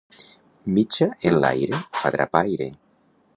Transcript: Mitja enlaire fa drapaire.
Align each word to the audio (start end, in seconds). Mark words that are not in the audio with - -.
Mitja 0.77 1.07
enlaire 1.31 1.83
fa 2.01 2.13
drapaire. 2.17 2.69